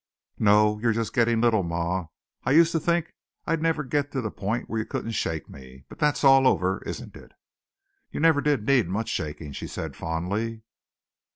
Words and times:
"No, 0.39 0.79
you're 0.79 0.93
just 0.93 1.13
getting 1.13 1.41
little, 1.41 1.61
ma. 1.61 2.07
I 2.43 2.53
used 2.53 2.71
to 2.71 2.79
think 2.79 3.13
I'd 3.45 3.61
never 3.61 3.83
get 3.83 4.11
to 4.13 4.21
the 4.21 4.31
point 4.31 4.67
where 4.67 4.79
you 4.79 4.85
couldn't 4.87 5.11
shake 5.11 5.47
me, 5.47 5.83
but 5.89 5.99
that's 5.99 6.23
all 6.23 6.47
over, 6.47 6.81
isn't 6.87 7.15
it?" 7.15 7.33
"You 8.09 8.19
never 8.19 8.41
did 8.41 8.65
need 8.65 8.87
much 8.89 9.09
shaking," 9.09 9.51
she 9.51 9.67
said 9.67 9.95
fondly. 9.95 10.63